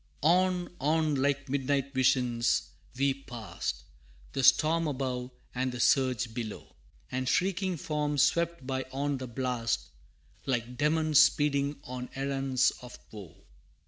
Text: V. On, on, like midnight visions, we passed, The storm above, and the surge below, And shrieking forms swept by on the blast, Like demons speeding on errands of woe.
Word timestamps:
V. 0.01 0.07
On, 0.29 0.75
on, 0.81 1.13
like 1.13 1.47
midnight 1.47 1.93
visions, 1.93 2.69
we 2.97 3.13
passed, 3.13 3.83
The 4.33 4.43
storm 4.43 4.87
above, 4.87 5.29
and 5.53 5.71
the 5.71 5.79
surge 5.79 6.33
below, 6.33 6.75
And 7.11 7.29
shrieking 7.29 7.77
forms 7.77 8.23
swept 8.23 8.65
by 8.65 8.85
on 8.91 9.19
the 9.19 9.27
blast, 9.27 9.89
Like 10.47 10.75
demons 10.75 11.19
speeding 11.19 11.81
on 11.83 12.09
errands 12.15 12.71
of 12.81 12.97
woe. 13.11 13.43